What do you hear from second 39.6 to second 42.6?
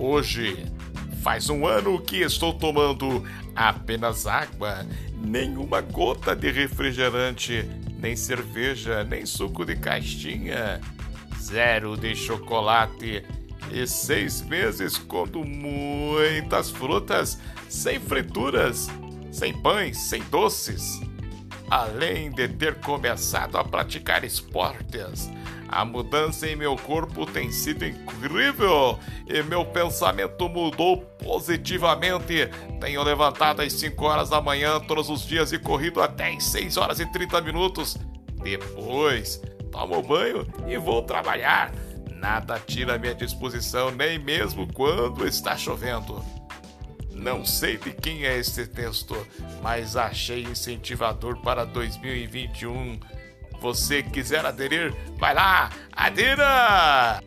tomo banho e vou trabalhar. Nada